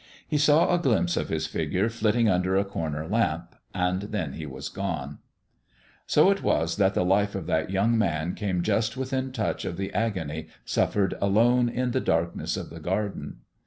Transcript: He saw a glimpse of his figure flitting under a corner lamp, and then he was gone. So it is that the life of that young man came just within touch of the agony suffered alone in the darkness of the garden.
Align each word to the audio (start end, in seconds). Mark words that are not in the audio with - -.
He 0.27 0.39
saw 0.39 0.73
a 0.73 0.79
glimpse 0.79 1.15
of 1.15 1.29
his 1.29 1.45
figure 1.45 1.87
flitting 1.87 2.27
under 2.27 2.57
a 2.57 2.65
corner 2.65 3.07
lamp, 3.07 3.55
and 3.71 4.01
then 4.01 4.33
he 4.33 4.47
was 4.47 4.67
gone. 4.67 5.19
So 6.07 6.31
it 6.31 6.43
is 6.43 6.77
that 6.77 6.95
the 6.95 7.05
life 7.05 7.35
of 7.35 7.45
that 7.45 7.69
young 7.69 7.95
man 7.99 8.33
came 8.33 8.63
just 8.63 8.97
within 8.97 9.31
touch 9.31 9.63
of 9.63 9.77
the 9.77 9.93
agony 9.93 10.47
suffered 10.65 11.13
alone 11.21 11.69
in 11.69 11.91
the 11.91 12.01
darkness 12.01 12.57
of 12.57 12.71
the 12.71 12.79
garden. 12.79 13.41